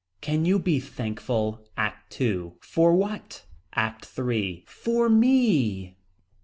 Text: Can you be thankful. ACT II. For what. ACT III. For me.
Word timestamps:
Can 0.19 0.45
you 0.45 0.57
be 0.57 0.79
thankful. 0.79 1.63
ACT 1.77 2.19
II. 2.19 2.53
For 2.59 2.95
what. 2.95 3.45
ACT 3.73 4.09
III. 4.17 4.63
For 4.67 5.09
me. 5.09 5.95